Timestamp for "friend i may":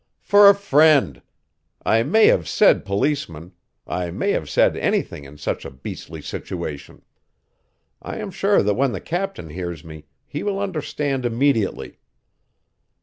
0.55-2.25